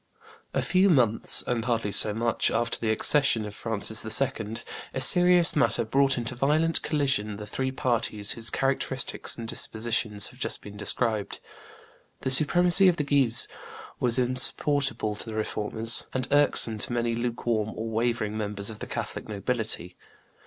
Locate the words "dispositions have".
9.47-10.39